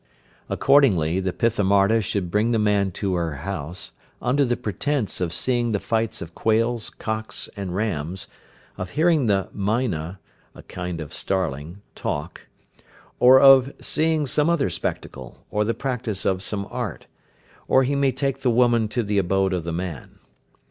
Accordingly, 0.49 1.19
the 1.19 1.31
Pithamarda 1.31 2.01
should 2.01 2.31
bring 2.31 2.49
the 2.49 2.57
man 2.57 2.89
to 2.93 3.13
her 3.13 3.35
house, 3.35 3.91
under 4.19 4.43
the 4.43 4.57
pretence 4.57 5.21
of 5.21 5.31
seeing 5.31 5.73
the 5.73 5.79
fights 5.79 6.23
of 6.23 6.33
quails, 6.33 6.89
cocks, 6.89 7.47
and 7.55 7.75
rams, 7.75 8.25
of 8.79 8.89
hearing 8.97 9.27
the 9.27 9.49
maina 9.53 10.17
(a 10.55 10.63
kind 10.63 11.01
of 11.01 11.13
starling) 11.13 11.83
talk, 11.93 12.47
or 13.19 13.39
of 13.39 13.73
seeing 13.79 14.25
some 14.25 14.49
other 14.49 14.71
spectacle, 14.71 15.45
or 15.51 15.63
the 15.63 15.75
practice 15.75 16.25
of 16.25 16.41
some 16.41 16.67
art; 16.71 17.05
or 17.67 17.83
he 17.83 17.93
may 17.95 18.11
take 18.11 18.41
the 18.41 18.49
woman 18.49 18.87
to 18.87 19.03
the 19.03 19.19
abode 19.19 19.53
of 19.53 19.63
the 19.63 19.71
man. 19.71 20.17